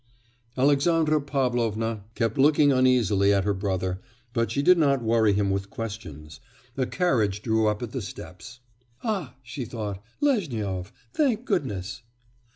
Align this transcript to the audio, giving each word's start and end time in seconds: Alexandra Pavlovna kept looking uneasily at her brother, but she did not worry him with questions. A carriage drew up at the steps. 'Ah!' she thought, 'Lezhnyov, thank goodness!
Alexandra 0.57 1.21
Pavlovna 1.21 2.05
kept 2.15 2.39
looking 2.39 2.71
uneasily 2.71 3.31
at 3.31 3.43
her 3.43 3.53
brother, 3.53 4.01
but 4.33 4.49
she 4.49 4.63
did 4.63 4.79
not 4.79 5.03
worry 5.03 5.31
him 5.31 5.51
with 5.51 5.69
questions. 5.69 6.39
A 6.75 6.87
carriage 6.87 7.43
drew 7.43 7.67
up 7.67 7.83
at 7.83 7.91
the 7.91 8.01
steps. 8.01 8.61
'Ah!' 9.03 9.35
she 9.43 9.63
thought, 9.63 10.03
'Lezhnyov, 10.19 10.91
thank 11.13 11.45
goodness! 11.45 12.01